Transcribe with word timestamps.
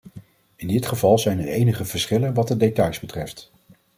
In 0.55 0.67
dit 0.67 0.85
geval 0.87 1.17
zijn 1.19 1.39
er 1.39 1.47
enige 1.47 1.85
verschillen 1.85 2.33
wat 2.33 2.47
de 2.47 2.57
details 2.57 2.99
betreft. 2.99 3.51